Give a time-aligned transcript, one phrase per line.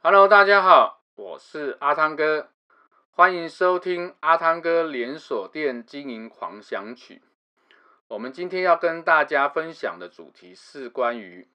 [0.00, 2.52] Hello，大家好，我是阿汤哥，
[3.10, 7.20] 欢迎收听阿汤哥连锁店经营狂想曲。
[8.06, 11.48] 我们今天要跟大家分享的主题是关于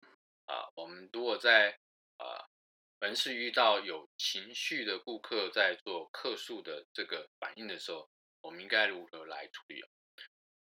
[0.46, 1.80] 啊，我们如果在
[2.18, 2.52] 啊
[3.00, 8.10] 门市遇到有情绪的顾客在做客诉的这个反应的时候，
[8.42, 9.82] 我们应该如何来处理？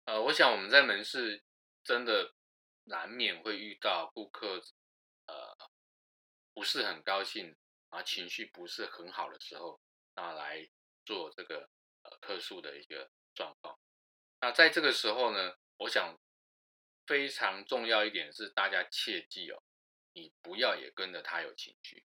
[0.04, 1.42] 呃，我想我们在门市
[1.86, 2.34] 真的
[2.84, 4.62] 难免会遇到顾客
[6.54, 7.56] 不是很高兴。
[7.92, 9.82] 啊，情绪不是很好的时候，
[10.16, 10.66] 那来
[11.04, 11.70] 做这个
[12.04, 13.78] 呃客诉的一个状况。
[14.40, 16.18] 那在这个时候呢，我想
[17.06, 19.62] 非常重要一点是，大家切记哦，
[20.14, 22.06] 你不要也跟着他有情绪。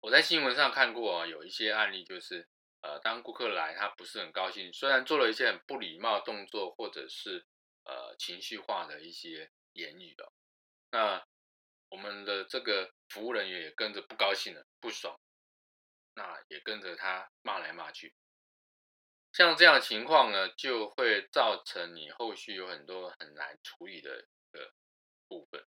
[0.00, 2.48] 我在新闻上看过啊，有一些案例就是，
[2.80, 7.46] 呃，当顾客来，他不是很高兴，虽然做了一些很不礼貌的动作，或者是
[7.84, 10.32] 呃情绪化的一些言语哦，
[10.92, 11.26] 那。
[11.92, 15.20] 我们的这个服务人员也跟着不高兴了，不爽，
[16.14, 18.14] 那也跟着他骂来骂去。
[19.34, 24.72] 像这样情况呢，就会造成你后续有很多很难处理的一个
[25.28, 25.66] 部分。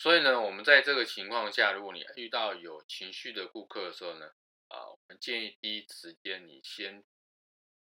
[0.00, 4.32] 所以呢，我们在这个情况下，如果你遇到有情绪的顾客的时候呢，
[4.66, 7.04] 啊，我们建议第一时间你先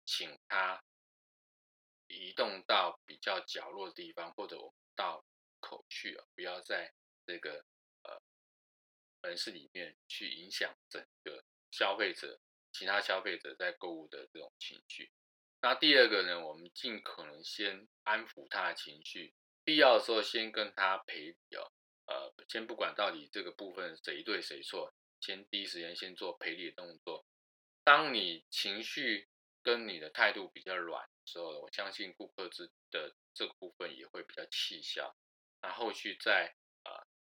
[0.05, 0.81] 请他
[2.07, 5.25] 移动到比较角落的地方，或者我们到
[5.59, 6.93] 口去啊，不要再。
[7.25, 7.65] 这个
[8.03, 8.21] 呃
[9.21, 12.39] 门市里面去影响整个消费者、
[12.71, 15.11] 其他消费者在购物的这种情绪。
[15.61, 21.71] 那第二个呢，我们尽可能先安抚他的情绪，必要的时候先跟他赔礼哦。
[22.05, 27.25] 呃，先不管到底这个部分谁对谁错，先第一时间先做赔礼的动作。
[27.85, 29.29] 当你情绪
[29.61, 35.15] 跟你的态度比较软的时候，我相信顾客之的这个部分也会比较气消。
[35.61, 36.53] 那后续再。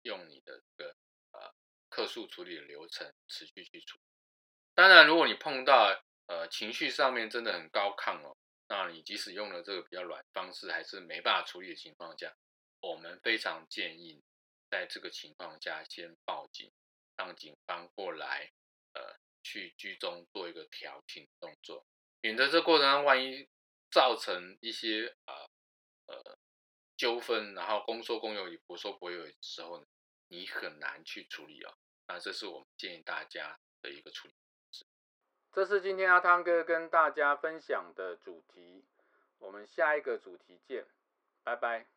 [0.06, 0.96] 用你的这个
[1.32, 1.54] 呃
[1.90, 4.04] 客诉处理的流程持续去处理。
[4.74, 8.36] 当然，如果你碰到呃情绪上面真的很高亢哦，
[8.68, 12.36] 那你即使用了这个比较软方式，还是没办法处理的情况下，
[12.82, 14.24] 我们非常建议
[14.70, 16.72] 在这个情况下先报警，
[17.18, 18.52] 让警方过来
[18.94, 21.86] 呃去居中做一个调停动作，
[22.22, 23.48] 免得这过程中万一
[23.90, 25.34] 造成一些啊
[26.08, 26.38] 呃，呃
[26.98, 29.86] 纠纷，然后公说公有理，婆说婆有理的时候呢，
[30.28, 31.74] 你很难去处理哦，
[32.08, 34.86] 那这是我们建议大家的一个处理方式。
[35.52, 38.86] 这是今天阿汤哥跟大家分享的主题，
[39.40, 40.86] 我们下一个主题见，
[41.44, 41.95] 拜拜。